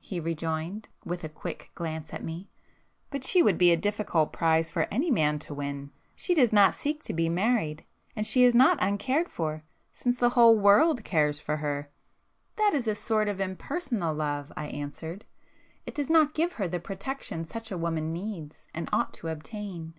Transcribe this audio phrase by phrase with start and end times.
[0.00, 4.86] he rejoined, with a quick glance at me—"But she would be a difficult prize for
[4.90, 5.92] any man to win.
[6.14, 9.64] She does not seek to be married,—and she is not uncared for,
[9.94, 11.90] since the whole world cares for her."
[12.56, 17.70] "That is a sort of impersonal love;"—I answered—"It does not give her the protection such
[17.72, 19.94] a woman needs, and ought to obtain."